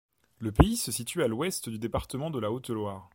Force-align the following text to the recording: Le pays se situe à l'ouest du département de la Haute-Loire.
Le 0.39 0.51
pays 0.51 0.77
se 0.77 0.91
situe 0.91 1.21
à 1.21 1.27
l'ouest 1.27 1.69
du 1.69 1.77
département 1.77 2.31
de 2.31 2.39
la 2.39 2.51
Haute-Loire. 2.51 3.07